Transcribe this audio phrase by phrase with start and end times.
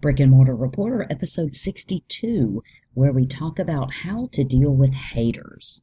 [0.00, 2.62] Brick and Mortar Reporter, episode 62,
[2.94, 5.82] where we talk about how to deal with haters.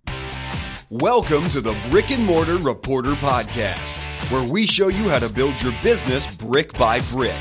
[0.90, 5.61] Welcome to the Brick and Mortar Reporter Podcast, where we show you how to build
[5.61, 7.35] your business brick by brick.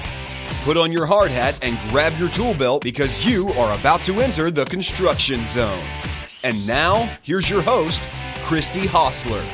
[0.64, 4.21] Put on your hard hat and grab your tool belt because you are about to
[4.21, 5.83] enter the construction zone.
[6.45, 8.06] And now, here's your host,
[8.43, 9.49] Christy Hostler.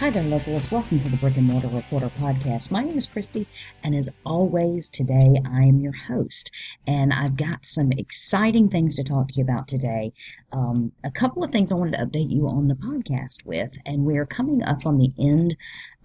[0.00, 0.72] Hi there, locals.
[0.72, 2.70] Welcome to the Brick and Mortar Reporter podcast.
[2.70, 3.46] My name is Christy,
[3.82, 6.50] and as always, today I am your host.
[6.86, 10.14] And I've got some exciting things to talk to you about today.
[10.52, 14.06] Um, a couple of things I wanted to update you on the podcast with, and
[14.06, 15.54] we're coming up on the end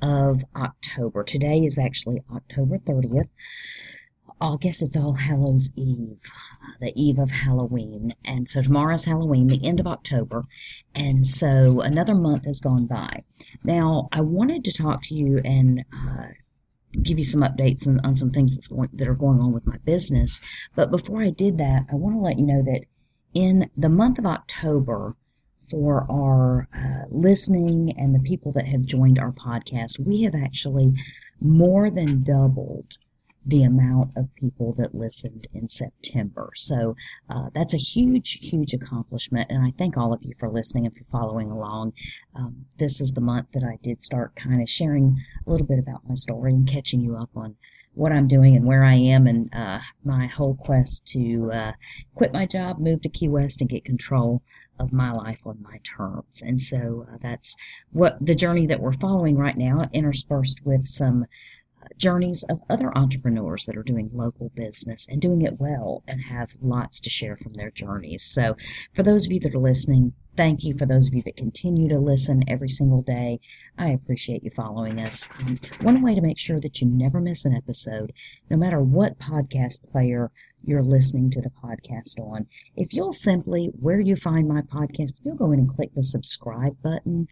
[0.02, 1.23] of October.
[1.23, 3.30] Today is actually October 30th.
[4.41, 6.20] I guess it's All Hallows Eve,
[6.81, 8.13] the eve of Halloween.
[8.25, 10.44] And so tomorrow's Halloween, the end of October.
[10.94, 13.23] And so another month has gone by.
[13.63, 16.27] Now, I wanted to talk to you and uh,
[17.02, 19.66] give you some updates on, on some things that's going, that are going on with
[19.66, 20.41] my business.
[20.75, 22.81] But before I did that, I want to let you know that
[23.33, 25.16] in the month of October,
[25.69, 30.94] for our uh, listening and the people that have joined our podcast, we have actually
[31.41, 32.97] more than doubled
[33.45, 36.51] the amount of people that listened in September.
[36.55, 36.95] So
[37.29, 40.95] uh, that's a huge, huge accomplishment, and I thank all of you for listening and
[40.95, 41.93] for following along.
[42.35, 45.79] Um, this is the month that I did start kind of sharing a little bit
[45.79, 47.55] about my story and catching you up on
[47.93, 51.71] what I'm doing and where I am and uh, my whole quest to uh,
[52.13, 54.41] quit my job, move to Key West, and get control
[54.79, 56.41] of my life on my terms.
[56.41, 57.55] And so uh, that's
[57.91, 61.25] what the journey that we're following right now, interspersed with some
[61.97, 66.55] journeys of other entrepreneurs that are doing local business and doing it well and have
[66.61, 68.23] lots to share from their journeys.
[68.23, 68.55] So,
[68.93, 70.77] for those of you that are listening, thank you.
[70.77, 73.39] For those of you that continue to listen every single day,
[73.77, 75.29] I appreciate you following us.
[75.39, 78.13] Um, one way to make sure that you never miss an episode,
[78.49, 80.31] no matter what podcast player
[80.67, 82.47] you're listening to the podcast on.
[82.75, 86.01] If you'll simply, where you find my podcast, if you'll go in and click the
[86.03, 87.28] subscribe button,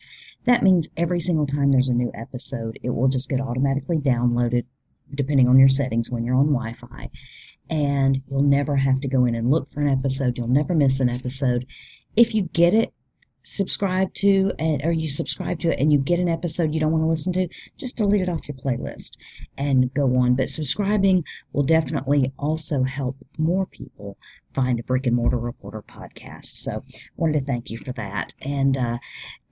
[0.45, 4.65] that means every single time there's a new episode, it will just get automatically downloaded
[5.13, 7.09] depending on your settings when you're on Wi Fi.
[7.69, 10.37] And you'll never have to go in and look for an episode.
[10.37, 11.65] You'll never miss an episode.
[12.15, 12.93] If you get it
[13.43, 16.91] subscribe to and or you subscribe to it and you get an episode you don't
[16.91, 19.17] want to listen to, just delete it off your playlist
[19.57, 20.35] and go on.
[20.35, 24.17] But subscribing will definitely also help more people
[24.53, 26.45] find the Brick and Mortar Reporter podcast.
[26.45, 26.83] So
[27.17, 28.33] wanted to thank you for that.
[28.41, 28.97] And uh,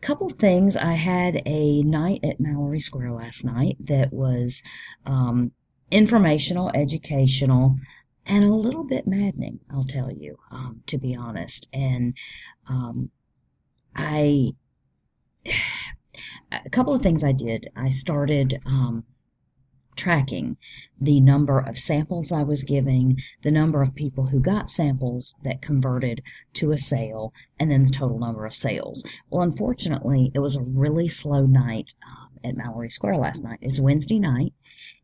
[0.02, 0.76] couple things.
[0.76, 4.64] I had a night at Mallory Square last night that was
[5.06, 5.52] um,
[5.92, 7.78] informational, educational,
[8.26, 11.70] and a little bit maddening, I'll tell you, um, to be honest.
[11.74, 12.16] And
[12.68, 13.10] um,
[13.96, 14.52] I
[16.52, 17.68] a couple of things I did.
[17.76, 19.06] I started um,
[20.02, 20.58] tracking
[21.00, 25.62] the number of samples I was giving, the number of people who got samples that
[25.62, 26.24] converted
[26.54, 29.06] to a sale, and then the total number of sales.
[29.30, 33.60] Well, unfortunately, it was a really slow night um, at Mallory Square last night.
[33.62, 34.54] It was Wednesday night,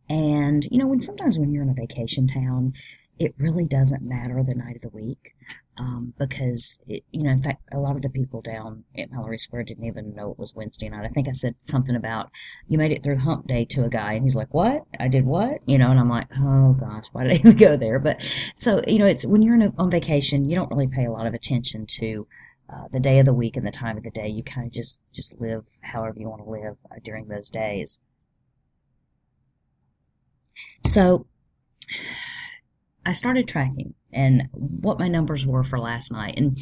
[0.10, 2.74] and you know, when sometimes when you're in a vacation town,
[3.20, 5.36] it really doesn't matter the night of the week
[5.80, 9.38] um, because it, you know, in fact, a lot of the people down at Mallory
[9.38, 11.06] Square didn't even know it was Wednesday night.
[11.06, 12.32] I think I said something about
[12.68, 14.86] you made it through Hump Day to a guy, and he's like, "What?
[15.00, 17.78] I did what?" You know, and I'm like, "Oh gosh, why did I even go
[17.78, 18.24] there?" But
[18.56, 21.28] so you know, it's when you're a, on vacation, you don't really pay a lot
[21.28, 22.28] of attention to.
[22.70, 24.74] Uh, the day of the week and the time of the day, you kind of
[24.74, 27.98] just just live however you want to live uh, during those days.
[30.86, 31.26] So,
[33.08, 36.34] I started tracking and what my numbers were for last night.
[36.36, 36.60] And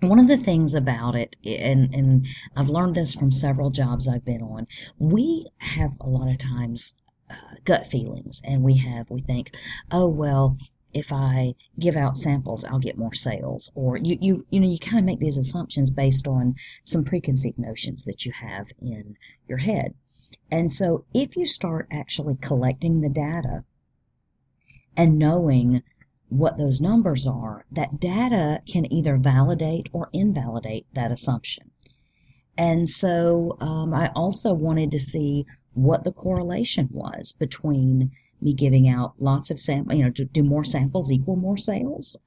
[0.00, 4.26] one of the things about it, and, and I've learned this from several jobs I've
[4.26, 4.66] been on,
[4.98, 6.94] we have a lot of times
[7.30, 9.56] uh, gut feelings, and we have, we think,
[9.90, 10.58] oh, well,
[10.92, 13.72] if I give out samples, I'll get more sales.
[13.74, 17.58] Or you, you, you know, you kind of make these assumptions based on some preconceived
[17.58, 19.16] notions that you have in
[19.48, 19.94] your head.
[20.50, 23.64] And so if you start actually collecting the data
[24.96, 25.82] and knowing
[26.28, 31.70] what those numbers are, that data can either validate or invalidate that assumption.
[32.58, 38.10] And so um, I also wanted to see what the correlation was between
[38.40, 42.18] me giving out lots of samples, you know, do, do more samples equal more sales?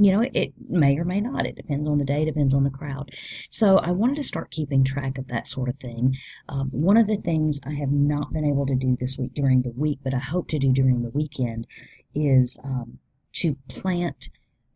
[0.00, 1.46] You know, it may or may not.
[1.46, 3.10] It depends on the day, depends on the crowd.
[3.48, 6.16] So I wanted to start keeping track of that sort of thing.
[6.48, 9.62] Um, one of the things I have not been able to do this week during
[9.62, 11.66] the week, but I hope to do during the weekend,
[12.14, 12.98] is um,
[13.34, 14.30] to plant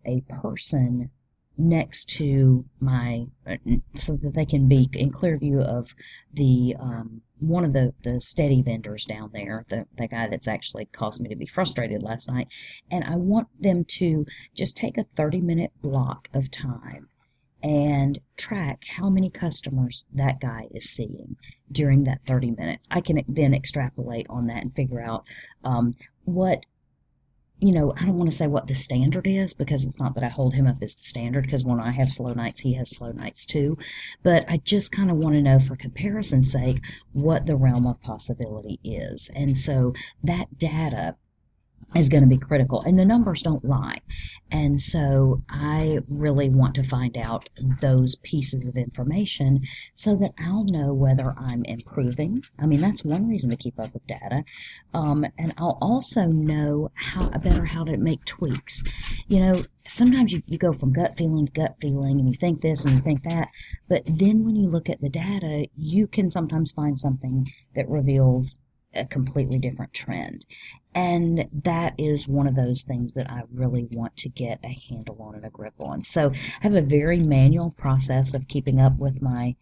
[0.07, 1.11] a person
[1.57, 3.57] next to my uh,
[3.95, 5.95] so that they can be in clear view of
[6.33, 10.87] the um, one of the the steady vendors down there the, the guy that's actually
[10.87, 12.49] caused me to be frustrated last night.
[12.91, 17.09] And i want them to just take a 30 minute block of time
[17.65, 21.35] and track how many customers that guy is seeing
[21.73, 22.87] during that 30 minutes.
[22.91, 25.25] I can then extrapolate on that and figure out
[25.65, 26.67] um, what
[27.65, 30.25] you know, I don't want to say what the standard is because it's not that
[30.25, 32.91] I hold him up as the standard because when I have slow nights, he has
[32.91, 33.79] slow nights too.
[34.23, 38.03] But I just kind of want to know for comparison's sake what the realm of
[38.03, 39.31] possibility is.
[39.35, 39.95] And so
[40.25, 41.17] that data
[41.97, 42.83] is going to be critical.
[42.83, 44.01] And the numbers don't lie.
[44.51, 47.49] And so I really want to find out
[47.81, 49.63] those pieces of information
[49.95, 52.43] so that I'll know whether I'm improving.
[52.59, 54.45] I mean, that's one reason to keep up with data.
[54.93, 58.85] Um, and I'll also know how better how to make tweaks.
[59.29, 62.61] You know, sometimes you, you go from gut feeling to gut feeling and you think
[62.61, 63.49] this and you think that.
[63.89, 68.59] But then when you look at the data, you can sometimes find something that reveals
[68.97, 70.45] a completely different trend.
[70.95, 75.21] And that is one of those things that I really want to get a handle
[75.21, 76.05] on and a grip on.
[76.05, 79.57] So I have a very manual process of keeping up with my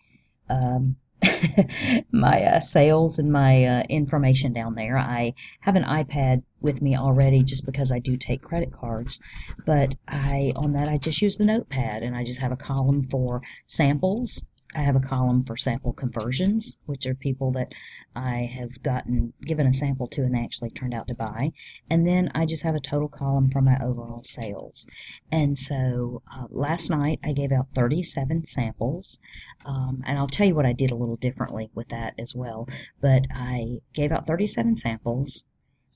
[0.50, 0.96] um,
[2.12, 4.98] my uh, sales and my uh, information down there.
[4.98, 9.20] I have an iPad with me already just because I do take credit cards,
[9.64, 13.04] but I on that I just use the notepad and I just have a column
[13.08, 14.42] for samples
[14.74, 17.74] I have a column for sample conversions, which are people that
[18.14, 21.52] I have gotten given a sample to and they actually turned out to buy.
[21.90, 24.86] And then I just have a total column for my overall sales.
[25.30, 29.20] And so uh, last night I gave out 37 samples.
[29.64, 32.68] Um, and I'll tell you what I did a little differently with that as well.
[33.00, 35.44] But I gave out 37 samples.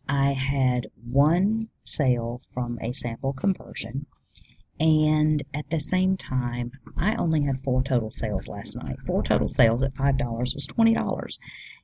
[0.09, 4.07] I had one sale from a sample conversion
[4.79, 8.97] and at the same time, I only had four total sales last night.
[9.07, 11.39] Four total sales at five dollars was twenty dollars.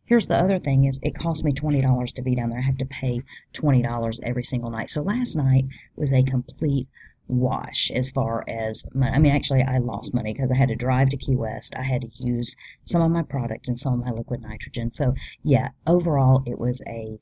[0.04, 2.58] Here's the other thing is it cost me twenty dollars to be down there.
[2.58, 3.22] I have to pay
[3.52, 4.90] twenty dollars every single night.
[4.90, 5.66] So last night
[5.96, 6.88] was a complete
[7.28, 8.86] wash as far as.
[9.00, 11.74] I mean, actually, I lost money because I had to drive to Key West.
[11.76, 14.92] I had to use some of my product and some of my liquid nitrogen.
[14.92, 17.18] So, yeah, overall, it was a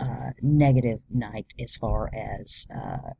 [0.00, 3.10] uh, negative night as far as uh,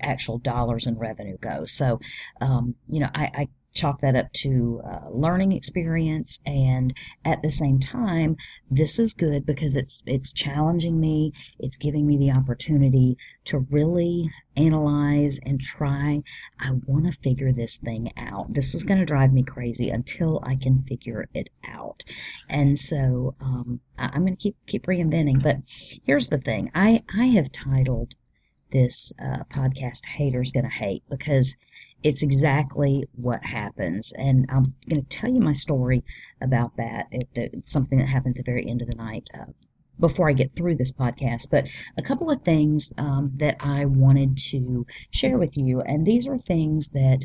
[0.00, 1.72] actual dollars and revenue goes.
[1.72, 2.00] So,
[2.40, 7.50] um, you know, I, I chalk that up to uh, learning experience and at the
[7.50, 8.36] same time
[8.70, 11.32] this is good because it's it's challenging me.
[11.58, 16.22] It's giving me the opportunity to really analyze and try.
[16.60, 18.52] I want to figure this thing out.
[18.52, 22.04] This is going to drive me crazy until i can figure it out.
[22.48, 25.42] And so um, I, i'm going to keep keep reinventing.
[25.42, 25.58] But
[26.04, 26.70] here's the thing.
[26.74, 28.14] I i have titled
[28.70, 31.56] this uh, podcast haters gonna hate because
[32.02, 34.12] it's exactly what happens.
[34.16, 36.04] And I'm going to tell you my story
[36.40, 37.06] about that.
[37.10, 39.28] It, it's something that happened at the very end of the night.
[39.34, 39.46] Uh,
[40.00, 44.36] before I get through this podcast, but a couple of things um, that I wanted
[44.50, 47.24] to share with you, and these are things that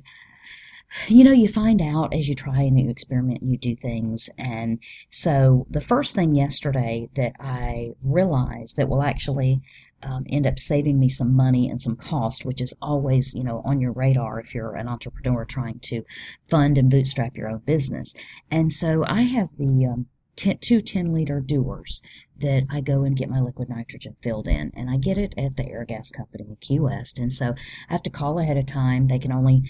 [1.07, 4.30] you know, you find out as you try and you experiment and you do things.
[4.38, 4.80] And
[5.10, 9.62] so the first thing yesterday that I realized that will actually
[10.04, 13.62] um, end up saving me some money and some cost, which is always, you know,
[13.63, 16.04] on your radar if you're an entrepreneur trying to
[16.50, 18.16] fund and bootstrap your own business.
[18.51, 22.01] And so I have the um, ten, two 10 liter dewars
[22.39, 24.71] that I go and get my liquid nitrogen filled in.
[24.75, 27.19] And I get it at the Airgas company in Key West.
[27.19, 29.08] And so I have to call ahead of time.
[29.08, 29.63] They can only,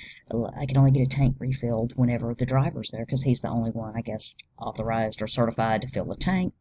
[0.58, 3.72] I can only get a tank refilled whenever the driver's there because he's the only
[3.72, 6.54] one, I guess, authorized or certified to fill the tank.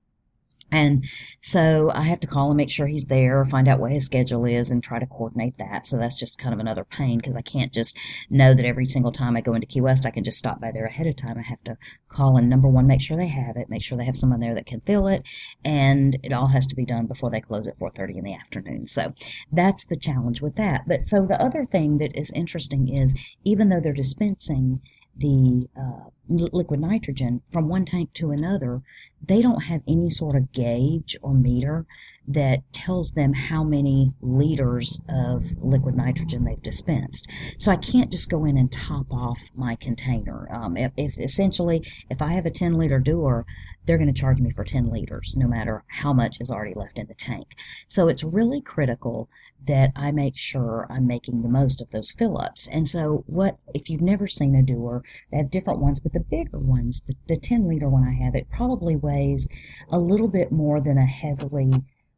[0.70, 1.04] And
[1.40, 4.44] so I have to call and make sure he's there, find out what his schedule
[4.44, 5.86] is, and try to coordinate that.
[5.86, 7.98] So that's just kind of another pain because I can't just
[8.30, 10.70] know that every single time I go into Key West, I can just stop by
[10.72, 11.38] there ahead of time.
[11.38, 11.76] I have to
[12.08, 14.54] call and number one, make sure they have it, make sure they have someone there
[14.54, 15.26] that can fill it,
[15.64, 18.86] and it all has to be done before they close at 4:30 in the afternoon.
[18.86, 19.12] So
[19.50, 20.82] that's the challenge with that.
[20.86, 23.14] But so the other thing that is interesting is
[23.44, 24.80] even though they're dispensing
[25.16, 28.80] the uh, liquid nitrogen from one tank to another,
[29.24, 31.86] they don't have any sort of gauge or meter
[32.28, 37.28] that tells them how many liters of liquid nitrogen they've dispensed.
[37.58, 40.48] So I can't just go in and top off my container.
[40.52, 43.44] Um, if, if, essentially, if I have a 10 liter dewar,
[43.84, 46.98] they're going to charge me for 10 liters, no matter how much is already left
[46.98, 47.56] in the tank.
[47.88, 49.28] So it's really critical
[49.66, 52.68] that I make sure I'm making the most of those fill ups.
[52.68, 56.20] And so, what if you've never seen a dewar, they have different ones, but the
[56.20, 59.48] bigger ones, the, the 10 liter one I have, it probably weighs
[59.90, 61.72] a little bit more than a heavily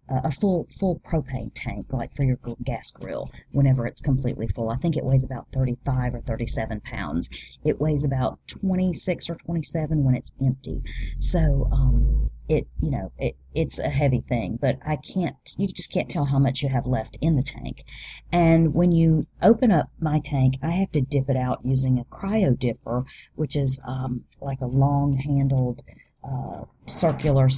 [0.08, 4.68] a full full propane tank, like for your gas grill, whenever it's completely full.
[4.68, 7.30] I think it weighs about 35 or 37 pounds.
[7.64, 10.82] It weighs about 26 or 27 when it's empty.
[11.18, 15.92] So um, it you know it it's a heavy thing, but I can't you just
[15.92, 17.84] can't tell how much you have left in the tank.
[18.32, 22.04] And when you open up my tank, I have to dip it out using a
[22.04, 23.04] cryo dipper,
[23.36, 25.82] which is um, like a long handled
[26.26, 27.48] uh, circular,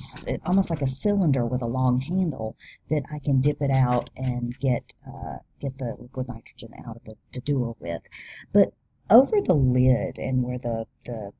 [0.44, 2.56] almost like a cylinder with a long handle
[2.90, 7.16] that I can dip it out and get uh, get the liquid nitrogen out of
[7.32, 8.02] the, dewar with.
[8.52, 8.73] But
[9.11, 11.32] over the lid and where the the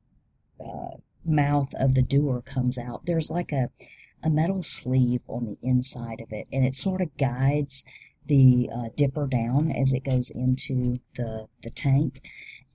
[0.63, 3.69] uh, mouth of the dewar comes out, there's like a
[4.23, 7.85] a metal sleeve on the inside of it, and it sort of guides
[8.25, 12.21] the uh, dipper down as it goes into the the tank.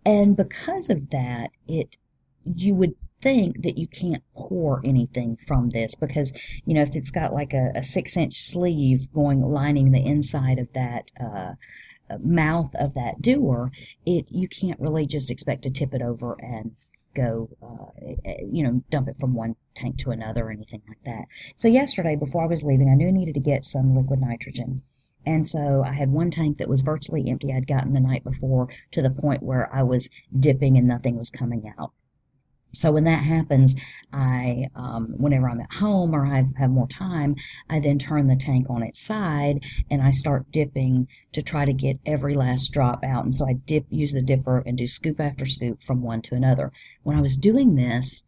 [0.05, 1.97] And because of that, it
[2.45, 6.33] you would think that you can't pour anything from this because
[6.67, 10.59] you know if it's got like a, a six inch sleeve going lining the inside
[10.59, 11.55] of that uh,
[12.21, 13.71] mouth of that dewar,
[14.05, 16.75] it you can't really just expect to tip it over and
[17.15, 21.25] go, uh, you know, dump it from one tank to another or anything like that.
[21.57, 24.83] So yesterday, before I was leaving, I knew I needed to get some liquid nitrogen.
[25.25, 28.69] And so I had one tank that was virtually empty I'd gotten the night before
[28.93, 31.93] to the point where I was dipping and nothing was coming out.
[32.75, 33.77] So when that happens,
[34.13, 37.37] I, um, whenever I'm at home or I have more time,
[37.69, 41.73] I then turn the tank on its side and I start dipping to try to
[41.73, 43.25] get every last drop out.
[43.25, 46.35] And so I dip, use the dipper and do scoop after scoop from one to
[46.35, 46.73] another.
[47.03, 48.25] When I was doing this,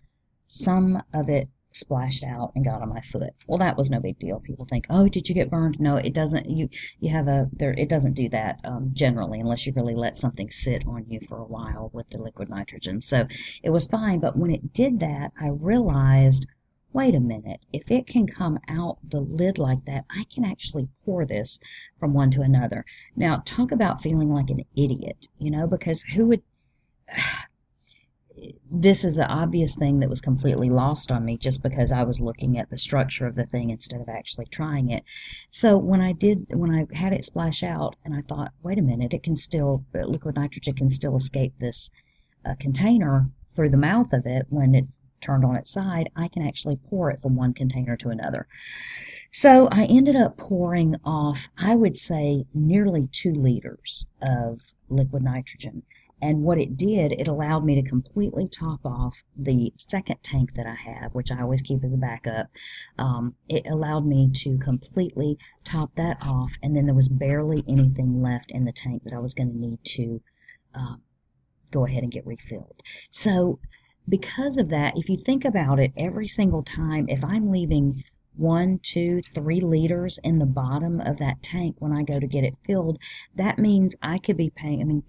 [0.47, 3.35] some of it splashed out and got on my foot.
[3.47, 4.41] Well, that was no big deal.
[4.41, 6.49] People think, "Oh, did you get burned?" No, it doesn't.
[6.49, 6.69] You
[7.01, 7.73] you have a there.
[7.73, 11.39] It doesn't do that um, generally unless you really let something sit on you for
[11.39, 13.01] a while with the liquid nitrogen.
[13.01, 13.27] So
[13.63, 14.21] it was fine.
[14.21, 16.47] But when it did that, I realized.
[16.93, 20.87] Wait a minute, if it can come out the lid like that, I can actually
[21.05, 21.59] pour this
[21.99, 22.85] from one to another.
[23.17, 26.43] Now, talk about feeling like an idiot, you know, because who would
[28.77, 32.21] this is an obvious thing that was completely lost on me just because I was
[32.21, 35.05] looking at the structure of the thing instead of actually trying it.
[35.51, 38.83] So when I did, when I had it splash out, and I thought, wait a
[38.83, 41.93] minute, it can still, liquid nitrogen can still escape this
[42.45, 46.47] uh, container through the mouth of it when it's turned on its side, I can
[46.47, 48.47] actually pour it from one container to another.
[49.31, 55.83] So I ended up pouring off, I would say, nearly two liters of liquid nitrogen.
[56.25, 60.67] And what it did, it allowed me to completely top off the second tank that
[60.67, 62.47] I have, which I always keep as a backup.
[62.99, 68.23] Um, it allowed me to completely top that off, and then there was barely anything
[68.23, 70.23] left in the tank that I was going to need to
[70.75, 70.97] uh,
[71.71, 72.83] go ahead and get refilled.
[73.11, 73.59] So,
[74.09, 78.03] because of that, if you think about it, every single time, if I'm leaving
[78.37, 82.45] one, two, three liters in the bottom of that tank when I go to get
[82.45, 82.99] it filled,
[83.37, 85.03] that means I could be paying, I mean,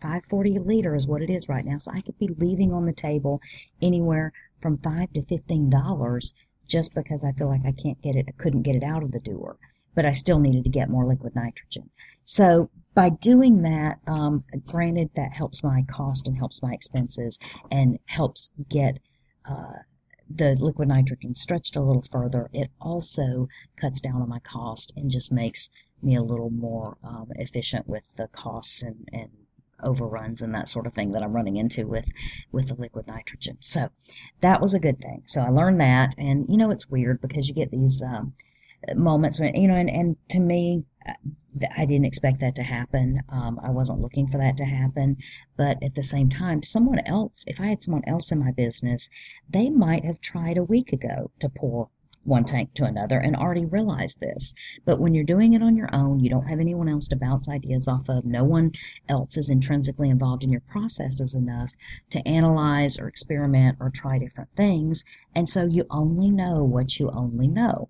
[0.00, 1.78] 540 a liter is what it is right now.
[1.78, 3.40] So I could be leaving on the table
[3.82, 6.34] anywhere from five to fifteen dollars
[6.66, 9.10] just because I feel like I can't get it, I couldn't get it out of
[9.10, 9.56] the dewar,
[9.94, 11.90] but I still needed to get more liquid nitrogen.
[12.22, 17.98] So by doing that, um, granted that helps my cost and helps my expenses and
[18.06, 18.98] helps get
[19.48, 19.78] uh,
[20.30, 25.10] the liquid nitrogen stretched a little further, it also cuts down on my cost and
[25.10, 25.72] just makes
[26.02, 29.30] me a little more um, efficient with the costs and, and
[29.82, 32.06] overruns and that sort of thing that I'm running into with
[32.52, 33.56] with the liquid nitrogen.
[33.60, 33.90] So
[34.40, 35.22] that was a good thing.
[35.26, 38.34] So I learned that, and you know it's weird because you get these um,
[38.94, 40.84] moments when you know, and, and to me,
[41.76, 43.22] I didn't expect that to happen.
[43.28, 45.16] Um, I wasn't looking for that to happen.
[45.56, 49.10] But at the same time, someone else, if I had someone else in my business,
[49.48, 51.88] they might have tried a week ago to pour
[52.22, 54.54] one tank to another and already realized this.
[54.84, 57.48] But when you're doing it on your own, you don't have anyone else to bounce
[57.48, 58.72] ideas off of, no one
[59.08, 61.72] else is intrinsically involved in your processes enough
[62.10, 65.04] to analyze or experiment or try different things.
[65.34, 67.88] And so you only know what you only know.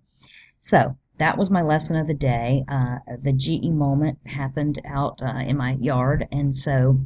[0.60, 2.64] So that was my lesson of the day.
[2.68, 7.00] Uh, the GE moment happened out uh, in my yard, and so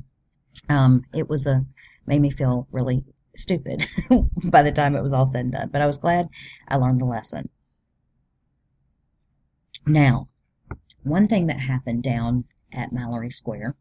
[0.69, 1.65] um, it was a
[2.07, 3.03] made me feel really
[3.37, 3.87] stupid
[4.45, 5.69] by the time it was all said and done.
[5.73, 6.29] But I was glad
[6.69, 7.49] I learned the lesson.
[9.87, 10.29] Now,
[11.03, 13.77] one thing that happened down at Mallory Square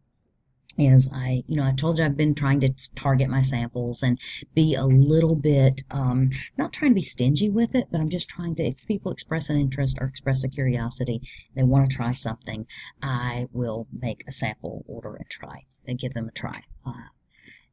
[0.78, 4.20] is I, you know, I told you I've been trying to target my samples and
[4.56, 8.30] be a little bit, um, not trying to be stingy with it, but I'm just
[8.30, 11.22] trying to, if people express an interest or express a curiosity,
[11.56, 12.66] they want to try something,
[13.04, 16.64] I will make a sample order and try and give them a try.
[16.86, 17.10] Uh,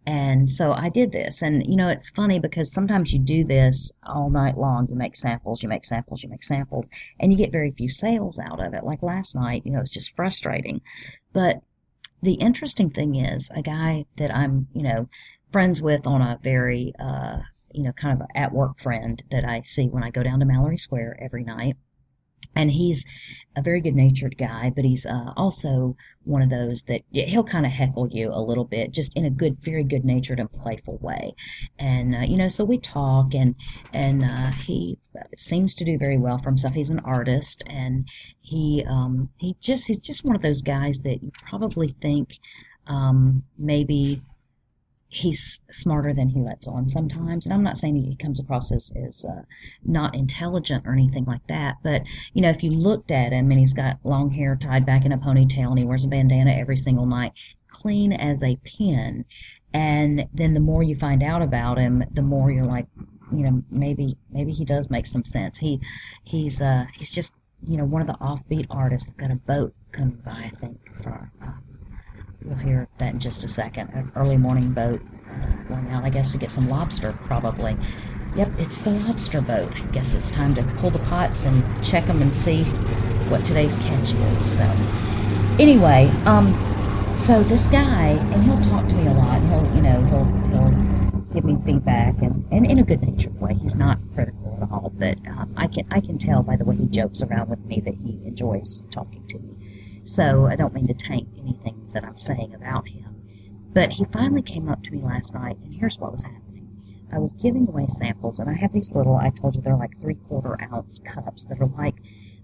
[0.06, 1.42] And so I did this.
[1.42, 4.88] And, you know, it's funny because sometimes you do this all night long.
[4.88, 8.38] You make samples, you make samples, you make samples, and you get very few sales
[8.38, 8.85] out of it.
[8.85, 10.80] Like last night, you know, it's just frustrating.
[11.32, 11.61] But
[12.23, 15.09] the interesting thing is a guy that I'm, you know,
[15.53, 17.39] friends with on a very, uh,
[17.73, 20.47] you know, kind of at work friend that I see when I go down to
[20.47, 21.77] Mallory Square every night
[22.54, 23.07] and he's
[23.57, 27.66] a very good natured guy, but he's uh, also one of those that he'll kind
[27.66, 30.99] of heckle you a little bit, just in a good, very good natured and playful
[30.99, 31.35] way.
[31.78, 33.54] And uh, you know, so we talk, and
[33.92, 34.99] and uh, he
[35.37, 36.75] seems to do very well for himself.
[36.75, 38.09] He's an artist, and
[38.40, 42.38] he um, he just he's just one of those guys that you probably think
[42.87, 44.23] um, maybe
[45.11, 47.45] he's smarter than he lets on sometimes.
[47.45, 49.43] And I'm not saying he comes across as, as uh,
[49.85, 51.76] not intelligent or anything like that.
[51.83, 55.05] But, you know, if you looked at him and he's got long hair tied back
[55.05, 57.33] in a ponytail and he wears a bandana every single night,
[57.69, 59.25] clean as a pin.
[59.75, 62.87] And then the more you find out about him, the more you're like,
[63.33, 65.59] you know, maybe maybe he does make some sense.
[65.59, 65.81] He
[66.25, 67.37] he's uh he's just
[67.67, 69.09] you know one of the offbeat artists.
[69.09, 71.52] I've got a boat coming by, I think, for uh,
[72.44, 73.90] You'll hear that in just a second.
[73.92, 75.02] An early morning boat
[75.68, 77.76] going out, I guess, to get some lobster, probably.
[78.35, 79.82] Yep, it's the lobster boat.
[79.82, 82.64] I guess it's time to pull the pots and check them and see
[83.28, 84.56] what today's catch is.
[84.56, 84.64] So,
[85.59, 86.54] anyway, um,
[87.14, 89.42] so this guy, and he'll talk to me a lot.
[89.42, 93.54] He'll, you know, he'll he'll give me feedback, and, and in a good natured way.
[93.54, 96.76] He's not critical at all, but um, I can I can tell by the way
[96.76, 100.02] he jokes around with me that he enjoys talking to me.
[100.04, 103.23] So I don't mean to taint anything that I'm saying about him.
[103.73, 106.68] But he finally came up to me last night, and here's what was happening.
[107.12, 110.00] I was giving away samples, and I have these little, I told you they're like
[110.00, 111.97] three quarter ounce cups that are like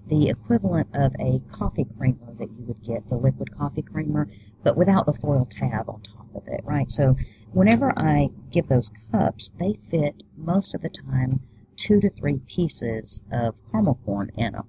[0.08, 4.28] the equivalent of a coffee creamer that you would get, the liquid coffee creamer,
[4.62, 6.90] but without the foil tab on top of it, right?
[6.90, 7.16] So
[7.52, 11.40] whenever I give those cups, they fit most of the time
[11.76, 14.68] two to three pieces of caramel corn in them.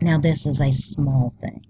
[0.00, 1.64] Now, this is a small thing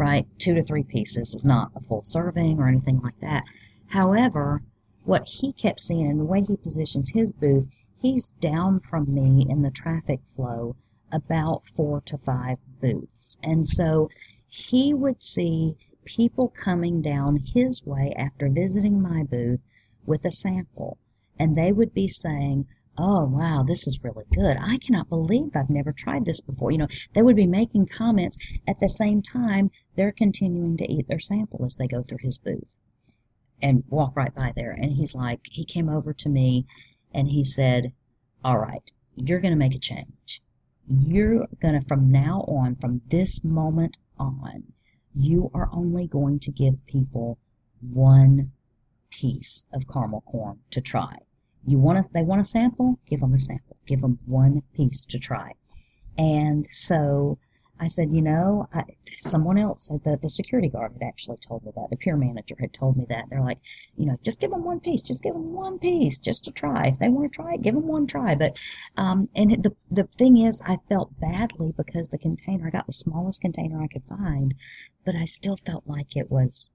[0.00, 0.26] right?
[0.38, 3.44] Two to three pieces is not a full serving or anything like that.
[3.88, 4.62] However,
[5.04, 7.68] what he kept seeing and the way he positions his booth,
[8.00, 10.74] he's down from me in the traffic flow
[11.12, 13.38] about four to five booths.
[13.42, 14.08] And so
[14.48, 15.76] he would see
[16.06, 19.60] people coming down his way after visiting my booth
[20.06, 20.96] with a sample.
[21.38, 22.66] And they would be saying,
[22.98, 24.56] oh wow this is really good.
[24.60, 26.70] I cannot believe i've never tried this before.
[26.70, 31.08] You know they would be making comments at the same time they're continuing to eat
[31.08, 32.76] their sample as they go through his booth
[33.62, 34.72] and walk right by there.
[34.72, 36.66] And he's like he came over to me
[37.14, 37.92] and he said
[38.44, 40.42] all right you're going to make a change.
[40.88, 44.72] You're going to from now on from this moment on
[45.14, 47.38] you are only going to give people
[47.80, 48.52] one
[49.10, 51.16] piece of caramel corn to try
[51.66, 52.98] you want to, they want a sample?
[53.08, 53.76] Give them a sample.
[53.86, 55.52] Give them one piece to try.
[56.18, 57.38] And so
[57.82, 58.82] I said, you know, I,
[59.16, 61.88] someone else, the, the security guard had actually told me that.
[61.88, 63.24] The pier manager had told me that.
[63.30, 63.58] They're like,
[63.96, 65.02] you know, just give them one piece.
[65.02, 66.88] Just give them one piece just to try.
[66.88, 68.34] If they want to try it, give them one try.
[68.34, 68.58] But,
[68.98, 72.92] um, and the, the thing is, I felt badly because the container, I got the
[72.92, 74.54] smallest container I could find,
[75.06, 76.68] but I still felt like it was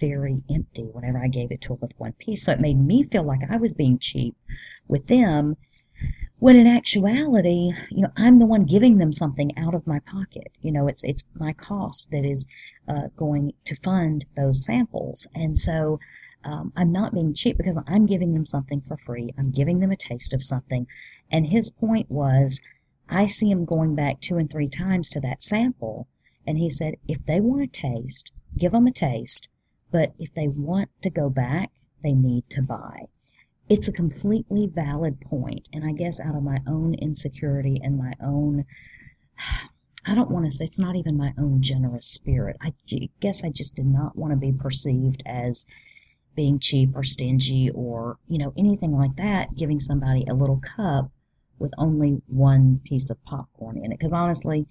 [0.00, 2.44] very empty whenever I gave it to them with one piece.
[2.44, 4.34] So it made me feel like I was being cheap
[4.88, 5.56] with them
[6.40, 10.50] when in actuality, you know, I'm the one giving them something out of my pocket.
[10.62, 12.48] You know, it's it's my cost that is
[12.88, 16.00] uh, going to fund those samples, and so
[16.42, 19.34] um, I'm not being cheap because I'm giving them something for free.
[19.36, 20.86] I'm giving them a taste of something,
[21.30, 22.62] and his point was,
[23.06, 26.08] I see him going back two and three times to that sample,
[26.46, 29.49] and he said if they want a taste, give them a taste,
[29.90, 31.70] but if they want to go back,
[32.02, 33.06] they need to buy.
[33.68, 38.12] It's a completely valid point, and I guess out of my own insecurity and my
[38.22, 38.64] own
[40.06, 42.56] I don't want to say it's not even my own generous spirit.
[42.62, 42.72] I
[43.20, 45.66] guess I just did not want to be perceived as
[46.34, 51.10] being cheap or stingy or, you know, anything like that, giving somebody a little cup
[51.58, 53.98] with only one piece of popcorn in it.
[53.98, 54.66] Because honestly,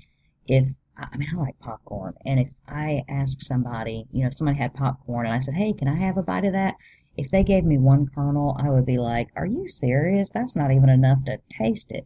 [0.47, 0.73] if
[1.11, 2.13] I mean, I like popcorn.
[2.25, 5.73] And if I asked somebody, you know, if somebody had popcorn and I said, hey,
[5.73, 6.75] can I have a bite of that?
[7.15, 10.29] If they gave me one kernel, I would be like, are you serious?
[10.29, 12.05] That's not even enough to taste it.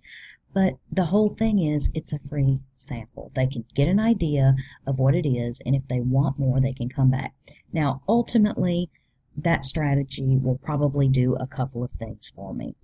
[0.54, 3.32] But the whole thing is, it's a free sample.
[3.34, 6.74] They can get an idea of what it is, and if they want more, they
[6.74, 7.34] can come back.
[7.72, 8.92] Now, ultimately,
[9.36, 12.76] that strategy will probably do a couple of things for me.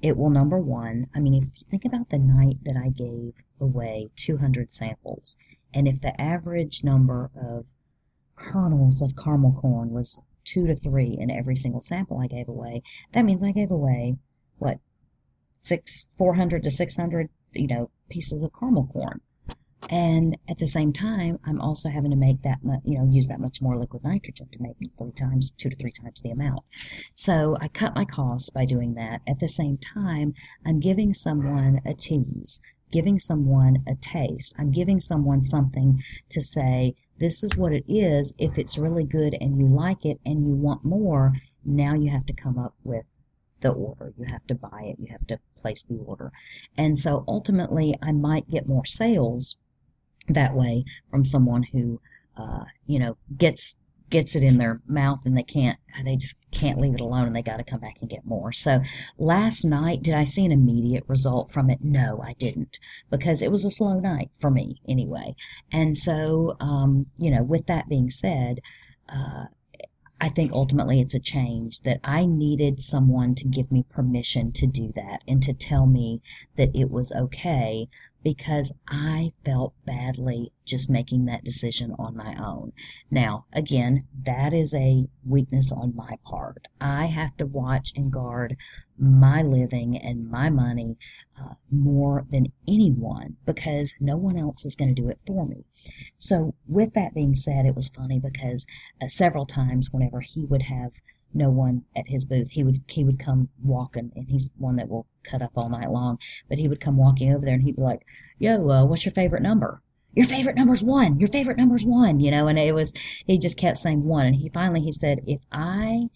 [0.00, 3.34] It will, number one, I mean, if you think about the night that I gave
[3.60, 5.36] away 200 samples,
[5.74, 7.66] and if the average number of
[8.36, 12.82] kernels of caramel corn was two to three in every single sample I gave away,
[13.12, 14.16] that means I gave away,
[14.58, 14.78] what,
[15.58, 19.20] six, 400 to 600, you know, pieces of caramel corn.
[19.90, 23.28] And at the same time, I'm also having to make that much, you know, use
[23.28, 26.64] that much more liquid nitrogen to make three times, two to three times the amount.
[27.14, 29.22] So I cut my costs by doing that.
[29.26, 30.34] At the same time,
[30.66, 34.54] I'm giving someone a tease, giving someone a taste.
[34.58, 38.34] I'm giving someone something to say, this is what it is.
[38.38, 41.32] If it's really good and you like it and you want more,
[41.64, 43.04] now you have to come up with
[43.60, 44.12] the order.
[44.16, 44.96] You have to buy it.
[44.98, 46.32] You have to place the order.
[46.76, 49.56] And so ultimately, I might get more sales
[50.28, 52.00] that way from someone who,
[52.36, 53.74] uh, you know, gets
[54.10, 57.34] gets it in their mouth and they can't they just can't leave it alone and
[57.34, 58.52] they got to come back and get more.
[58.52, 58.80] So
[59.18, 61.82] last night did i see an immediate result from it?
[61.82, 62.78] No i didn't
[63.10, 65.34] because it was a slow night for me anyway.
[65.72, 68.60] And so um, you know with that being said
[69.08, 69.44] uh,
[70.20, 74.66] I think ultimately it's a change that I needed someone to give me permission to
[74.66, 76.22] do that and to tell me
[76.56, 77.88] that it was okay
[78.22, 82.72] because I felt badly just making that decision on my own.
[83.10, 86.68] Now, again, that is a weakness on my part.
[86.80, 88.56] I have to watch and guard
[88.98, 90.96] my living and my money
[91.40, 95.64] uh, more than anyone because no one else is going to do it for me.
[96.16, 98.66] So, with that being said, it was funny because
[99.00, 100.92] uh, several times whenever he would have
[101.34, 102.50] no one at his booth.
[102.50, 105.90] He would he would come walking, and he's one that will cut up all night
[105.90, 106.18] long.
[106.48, 108.06] But he would come walking over there, and he'd be like,
[108.38, 109.82] "Yo, uh, what's your favorite number?"
[110.14, 111.20] Your favorite number's one.
[111.20, 112.18] Your favorite number's one.
[112.20, 112.92] You know, and it was
[113.26, 116.08] he just kept saying one, and he finally he said, "If I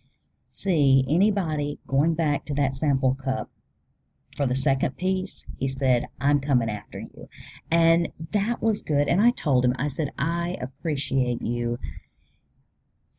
[0.51, 3.51] see anybody going back to that sample cup."
[4.37, 7.29] For the second piece, he said, I'm coming after you.
[7.71, 9.07] And that was good.
[9.07, 11.79] And I told him, I said, I appreciate you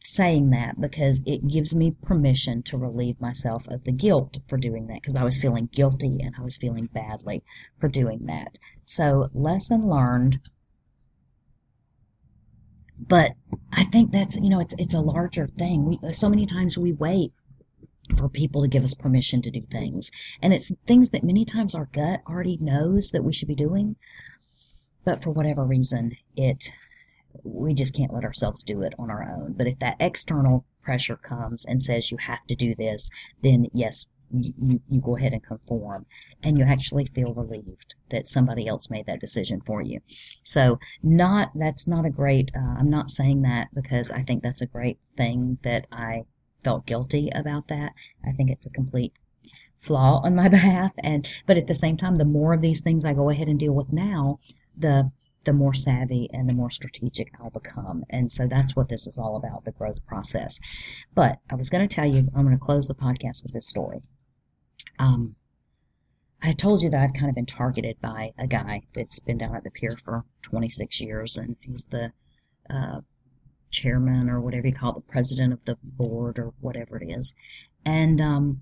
[0.04, 4.88] saying that because it gives me permission to relieve myself of the guilt for doing
[4.88, 7.42] that because I was feeling guilty and I was feeling badly
[7.80, 8.58] for doing that.
[8.84, 10.40] So, lesson learned.
[13.00, 13.32] But
[13.72, 15.86] I think that's, you know, it's it's a larger thing.
[15.86, 17.32] We so many times we wait
[18.18, 20.12] for people to give us permission to do things.
[20.42, 23.96] And it's things that many times our gut already knows that we should be doing.
[25.06, 26.70] But for whatever reason, it
[27.44, 29.54] we just can't let ourselves do it on our own.
[29.54, 33.10] But if that external pressure comes and says you have to do this,
[33.42, 36.06] then yes, you, you go ahead and conform
[36.44, 40.00] and you actually feel relieved that somebody else made that decision for you.
[40.42, 44.62] So not, that's not a great, uh, I'm not saying that because I think that's
[44.62, 46.24] a great thing that I
[46.64, 47.94] felt guilty about that.
[48.26, 49.14] I think it's a complete
[49.78, 50.94] flaw on my behalf.
[51.04, 53.60] And, but at the same time, the more of these things I go ahead and
[53.60, 54.40] deal with now,
[54.76, 55.12] the
[55.44, 58.04] the more savvy and the more strategic I'll become.
[58.10, 60.60] And so that's what this is all about, the growth process.
[61.14, 63.68] But I was going to tell you, I'm going to close the podcast with this
[63.68, 64.02] story.
[65.00, 65.36] Um,
[66.42, 69.56] I told you that I've kind of been targeted by a guy that's been down
[69.56, 72.12] at the pier for 26 years, and he's the
[72.70, 73.00] uh,
[73.72, 77.36] chairman or whatever you call it, the president of the board or whatever it is.
[77.86, 78.62] And um,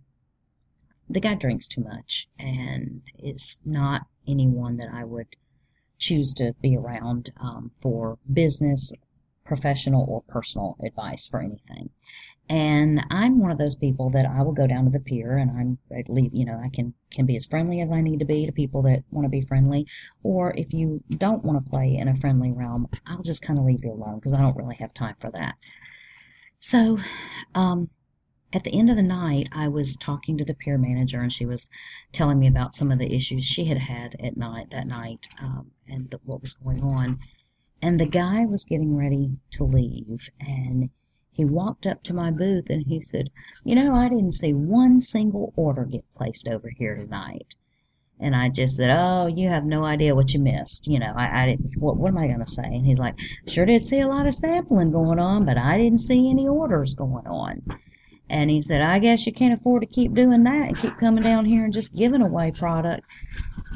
[1.10, 5.28] the guy drinks too much and is not anyone that I would
[6.01, 8.93] choose to be around um, for business,
[9.45, 11.89] professional, or personal advice for anything.
[12.49, 15.51] And I'm one of those people that I will go down to the pier and
[15.51, 18.25] I'm I leave, you know, I can can be as friendly as I need to
[18.25, 19.87] be to people that want to be friendly.
[20.23, 23.63] Or if you don't want to play in a friendly realm, I'll just kind of
[23.63, 25.55] leave you alone because I don't really have time for that.
[26.57, 26.97] So,
[27.55, 27.89] um,
[28.53, 31.45] at the end of the night, I was talking to the pier manager, and she
[31.45, 31.69] was
[32.11, 35.71] telling me about some of the issues she had had at night that night um,
[35.87, 37.19] and the, what was going on.
[37.81, 40.89] And the guy was getting ready to leave, and
[41.31, 43.29] he walked up to my booth and he said,
[43.63, 47.55] "You know, I didn't see one single order get placed over here tonight."
[48.19, 51.43] And I just said, "Oh, you have no idea what you missed." You know, I,
[51.43, 51.75] I didn't.
[51.77, 52.65] What, what am I going to say?
[52.65, 56.01] And he's like, "Sure did see a lot of sampling going on, but I didn't
[56.01, 57.61] see any orders going on."
[58.32, 61.22] And he said, I guess you can't afford to keep doing that and keep coming
[61.22, 63.06] down here and just giving away product.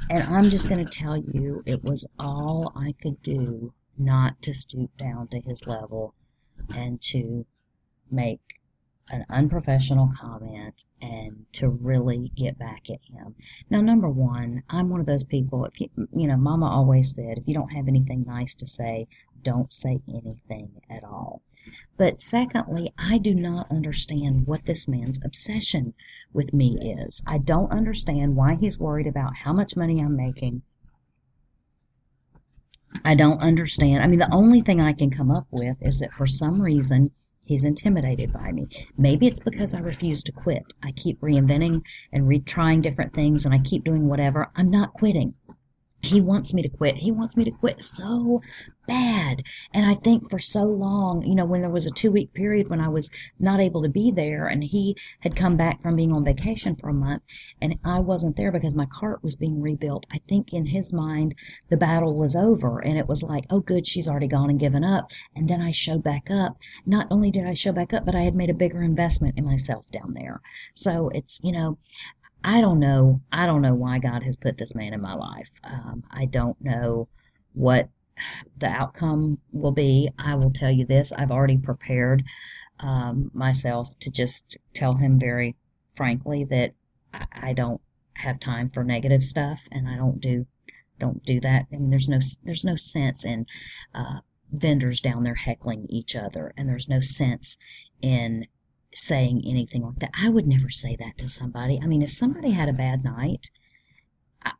[0.09, 4.53] And I'm just going to tell you, it was all I could do not to
[4.53, 6.15] stoop down to his level
[6.73, 7.45] and to
[8.09, 8.54] make
[9.09, 13.35] an unprofessional comment and to really get back at him.
[13.69, 17.53] Now, number one, I'm one of those people, you know, Mama always said, if you
[17.53, 19.07] don't have anything nice to say,
[19.43, 21.41] don't say anything at all.
[21.97, 25.93] But secondly, I do not understand what this man's obsession
[26.33, 27.23] with me is.
[27.25, 30.63] I don't understand why he's worried about how much money I'm making.
[33.03, 34.01] I don't understand.
[34.01, 37.11] I mean, the only thing I can come up with is that for some reason
[37.45, 38.67] He's intimidated by me.
[38.97, 40.63] Maybe it's because I refuse to quit.
[40.83, 44.49] I keep reinventing and retrying different things and I keep doing whatever.
[44.55, 45.35] I'm not quitting.
[46.05, 46.95] He wants me to quit.
[46.95, 48.41] He wants me to quit so
[48.87, 49.43] bad.
[49.73, 52.69] And I think for so long, you know, when there was a two week period
[52.69, 56.11] when I was not able to be there and he had come back from being
[56.11, 57.23] on vacation for a month
[57.61, 61.35] and I wasn't there because my cart was being rebuilt, I think in his mind
[61.69, 64.83] the battle was over and it was like, oh good, she's already gone and given
[64.83, 65.11] up.
[65.35, 66.57] And then I showed back up.
[66.85, 69.45] Not only did I show back up, but I had made a bigger investment in
[69.45, 70.41] myself down there.
[70.73, 71.77] So it's, you know,
[72.47, 73.21] I don't know.
[73.31, 75.49] I don't know why God has put this man in my life.
[75.63, 77.07] Um, I don't know
[77.53, 77.89] what
[78.57, 80.11] the outcome will be.
[80.19, 82.23] I will tell you this: I've already prepared
[82.79, 85.55] um, myself to just tell him very
[85.95, 86.73] frankly that
[87.11, 87.81] I, I don't
[88.13, 90.45] have time for negative stuff, and I don't do
[90.99, 91.65] don't do that.
[91.73, 93.47] I mean, there's no there's no sense in
[93.95, 94.19] uh,
[94.51, 97.57] vendors down there heckling each other, and there's no sense
[98.03, 98.45] in
[98.97, 100.11] saying anything like that.
[100.19, 101.79] I would never say that to somebody.
[101.81, 103.49] I mean, if somebody had a bad night,
[104.43, 104.51] I,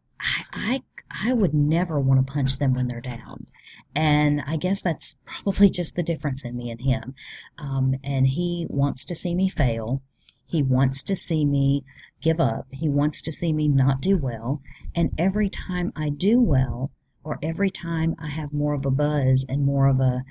[0.51, 3.47] I, I would never want to punch them when they're down.
[3.95, 7.15] And I guess that's probably just the difference in me and him.
[7.57, 10.01] Um, and he wants to see me fail.
[10.47, 11.83] He wants to see me
[12.21, 12.67] give up.
[12.71, 14.61] He wants to see me not do well.
[14.93, 16.91] And every time I do well,
[17.23, 20.23] or every time I have more of a buzz and more of a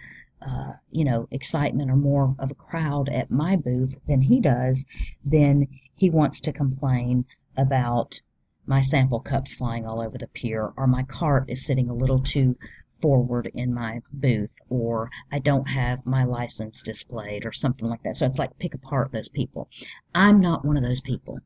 [0.46, 4.86] uh, you know, excitement or more of a crowd at my booth than he does,
[5.24, 7.24] then he wants to complain
[7.56, 8.20] about
[8.66, 12.20] my sample cups flying all over the pier, or my cart is sitting a little
[12.20, 12.56] too
[13.00, 18.16] forward in my booth, or I don't have my license displayed, or something like that.
[18.16, 19.68] So it's like pick apart those people.
[20.14, 21.40] I'm not one of those people.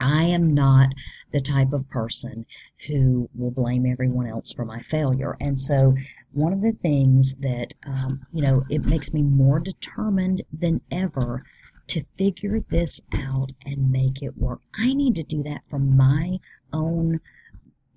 [0.00, 0.94] I am not
[1.32, 2.46] the type of person
[2.86, 5.36] who will blame everyone else for my failure.
[5.40, 5.94] And so
[6.32, 11.44] one of the things that, um, you know, it makes me more determined than ever
[11.88, 14.60] to figure this out and make it work.
[14.76, 16.38] I need to do that for my
[16.72, 17.20] own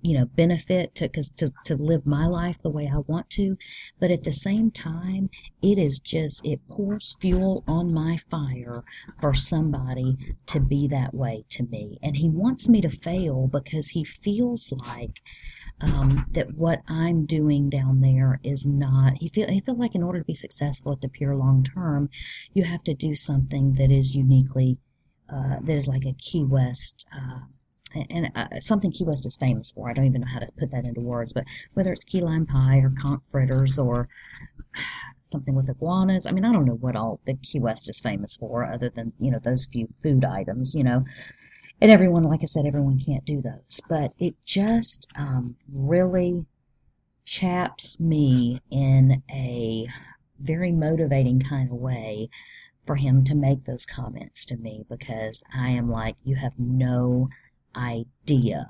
[0.02, 3.56] you know benefit to cause to, to live my life the way I want to
[4.00, 5.30] but at the same time
[5.62, 8.84] it is just it pours fuel on my fire
[9.20, 13.88] for somebody to be that way to me and he wants me to fail because
[13.88, 15.20] he feels like
[15.80, 19.14] um, that what I'm doing down there is not.
[19.18, 22.08] He feel he feel like in order to be successful at the Pier long term,
[22.54, 24.78] you have to do something that is uniquely
[25.28, 27.06] uh, that is like a Key West.
[27.14, 27.40] Uh,
[27.94, 29.88] and uh, something Key West is famous for.
[29.88, 32.46] I don't even know how to put that into words, but whether it's key lime
[32.46, 34.08] pie or conch fritters or
[35.20, 36.26] something with iguanas.
[36.26, 39.12] I mean, I don't know what all the Key West is famous for, other than
[39.18, 40.74] you know those few food items.
[40.74, 41.04] You know,
[41.80, 43.80] and everyone, like I said, everyone can't do those.
[43.88, 46.44] But it just um, really
[47.24, 49.86] chaps me in a
[50.38, 52.28] very motivating kind of way
[52.86, 57.28] for him to make those comments to me because I am like, you have no
[57.76, 58.68] idea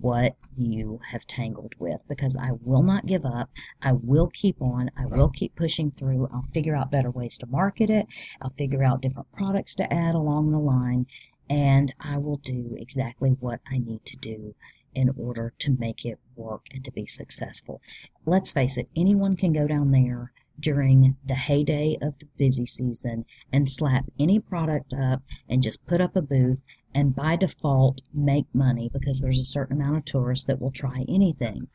[0.00, 3.50] what you have tangled with because I will not give up.
[3.80, 4.90] I will keep on.
[4.96, 6.28] I will keep pushing through.
[6.32, 8.06] I'll figure out better ways to market it.
[8.40, 11.06] I'll figure out different products to add along the line
[11.50, 14.54] and I will do exactly what I need to do
[14.94, 17.80] in order to make it work and to be successful.
[18.26, 23.24] Let's face it, anyone can go down there during the heyday of the busy season
[23.52, 26.58] and slap any product up and just put up a booth
[26.94, 31.04] and by default make money because there's a certain amount of tourists that will try
[31.08, 31.68] anything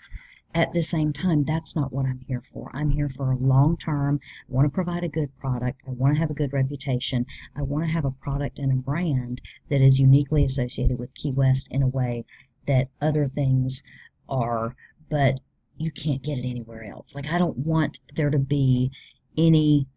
[0.55, 2.69] at the same time, that's not what I'm here for.
[2.73, 4.19] I'm here for a long term.
[4.47, 5.81] I want to provide a good product.
[5.87, 7.25] I want to have a good reputation.
[7.55, 11.31] I want to have a product and a brand that is uniquely associated with Key
[11.31, 12.25] West in a way
[12.67, 13.83] that other things
[14.29, 14.75] are,
[15.09, 15.39] but
[15.77, 17.15] you can't get it anywhere else.
[17.15, 18.91] Like, I don't want there to be
[19.35, 19.87] any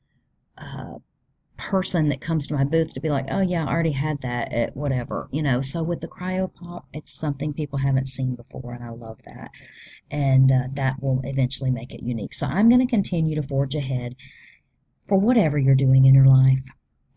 [0.56, 0.98] uh,
[1.56, 4.52] person that comes to my booth to be like, oh yeah, I already had that
[4.52, 5.62] at whatever, you know.
[5.62, 9.50] So with the cryopop, it's something people haven't seen before, and I love that,
[10.10, 12.34] and uh, that will eventually make it unique.
[12.34, 14.16] So I'm going to continue to forge ahead
[15.08, 16.62] for whatever you're doing in your life.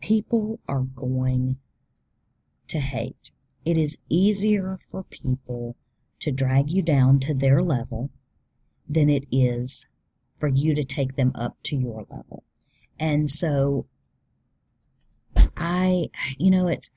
[0.00, 1.58] People are going
[2.68, 3.30] to hate.
[3.64, 5.76] It is easier for people
[6.20, 8.10] to drag you down to their level
[8.88, 9.86] than it is
[10.38, 12.44] for you to take them up to your level.
[12.98, 13.86] And so
[15.56, 16.06] I,
[16.38, 16.90] you know, it's,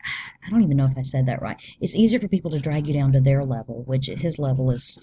[0.45, 1.57] I don't even know if I said that right.
[1.81, 4.99] It's easier for people to drag you down to their level, which his level is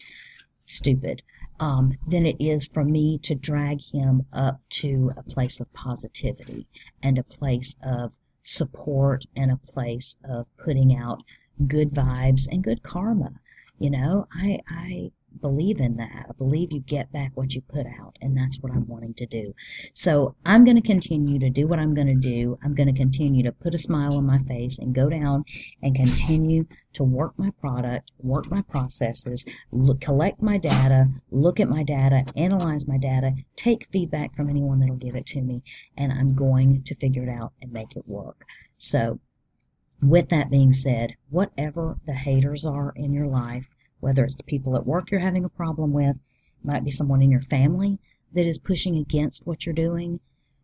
[0.65, 1.23] stupid,
[1.59, 6.67] um, than it is for me to drag him up to a place of positivity
[7.03, 11.23] and a place of support and a place of putting out
[11.67, 13.33] good vibes and good karma.
[13.79, 16.27] You know, I, I believe in that.
[16.29, 19.27] I believe you get back what you put out, and that's what I'm wanting to
[19.27, 19.55] do.
[19.93, 22.59] So I'm going to continue to do what I'm going to do.
[22.65, 25.45] I'm going to continue to put a smile on my face and go down
[25.83, 31.69] and continue to work my product, work my processes, look, collect my data, look at
[31.69, 35.63] my data, analyze my data, take feedback from anyone that'll give it to me,
[35.97, 38.45] and I'm going to figure it out and make it work.
[38.79, 39.21] So
[40.03, 43.67] with that being said, whatever the haters are in your life,
[44.01, 47.31] whether it's people at work you're having a problem with, it might be someone in
[47.31, 47.99] your family
[48.33, 50.21] that is pushing against what you're doing,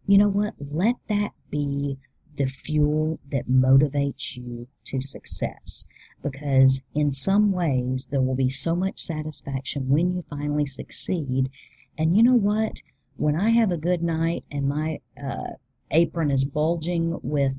[0.06, 0.54] you know what?
[0.58, 1.98] Let that be
[2.36, 5.86] the fuel that motivates you to success.
[6.22, 11.50] Because in some ways, there will be so much satisfaction when you finally succeed.
[11.98, 12.80] And you know what?
[13.16, 15.54] When I have a good night and my uh,
[15.90, 17.52] apron is bulging with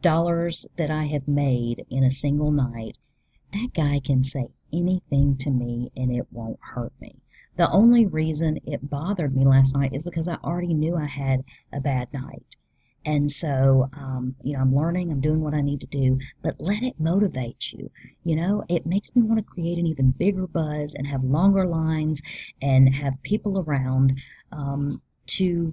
[0.00, 2.96] dollars that I have made in a single night,
[3.52, 7.16] that guy can say anything to me and it won't hurt me.
[7.56, 11.42] The only reason it bothered me last night is because I already knew I had
[11.72, 12.56] a bad night.
[13.06, 16.60] And so, um, you know, I'm learning, I'm doing what I need to do, but
[16.60, 17.88] let it motivate you.
[18.24, 21.66] You know, it makes me want to create an even bigger buzz and have longer
[21.66, 22.20] lines
[22.60, 25.72] and have people around um, to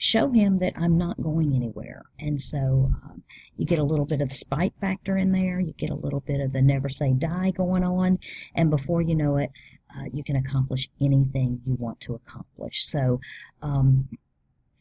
[0.00, 2.02] show him that I'm not going anywhere.
[2.18, 3.22] And so um,
[3.58, 6.20] you get a little bit of the spite factor in there, you get a little
[6.20, 8.18] bit of the never say die going on,
[8.54, 9.50] and before you know it,
[9.94, 12.86] uh, you can accomplish anything you want to accomplish.
[12.86, 13.20] So,
[13.60, 14.08] um,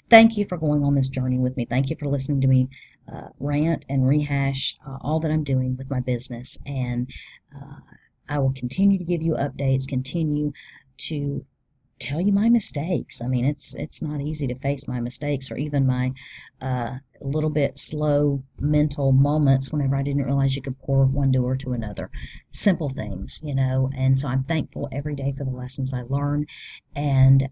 [0.10, 1.66] thank you for going on this journey with me.
[1.66, 2.70] Thank you for listening to me
[3.12, 6.58] uh, rant and rehash uh, all that I'm doing with my business.
[6.66, 7.12] And
[7.54, 7.80] uh,
[8.30, 10.54] I will continue to give you updates, continue
[11.10, 11.46] to
[12.00, 13.22] tell you my mistakes.
[13.22, 16.14] I mean, it's it's not easy to face my mistakes or even my
[16.62, 21.58] uh, little bit slow mental moments whenever I didn't realize you could pour one dewar
[21.58, 22.10] to another.
[22.52, 23.90] Simple things, you know.
[23.96, 26.48] And so I'm thankful every day for the lessons I learn.
[26.96, 27.50] And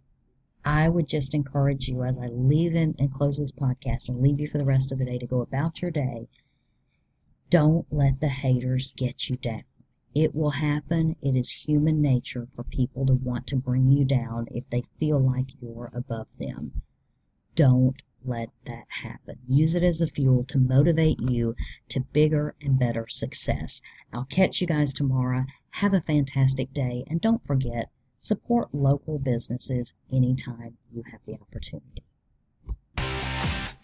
[0.66, 4.40] I would just encourage you as I leave in and close this podcast and leave
[4.40, 6.28] you for the rest of the day to go about your day.
[7.50, 9.64] Don't let the haters get you down.
[10.16, 11.16] It will happen.
[11.22, 15.20] It is human nature for people to want to bring you down if they feel
[15.20, 16.82] like you're above them.
[17.56, 19.38] Don't let that happen.
[19.48, 21.56] Use it as a fuel to motivate you
[21.90, 23.82] to bigger and better success.
[24.12, 25.46] I'll catch you guys tomorrow.
[25.72, 27.04] Have a fantastic day.
[27.08, 32.07] And don't forget, support local businesses anytime you have the opportunity.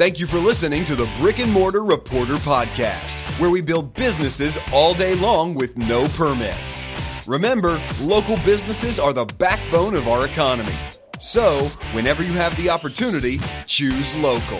[0.03, 4.57] Thank you for listening to the Brick and Mortar Reporter Podcast, where we build businesses
[4.73, 6.91] all day long with no permits.
[7.25, 10.73] Remember, local businesses are the backbone of our economy.
[11.21, 14.59] So, whenever you have the opportunity, choose local.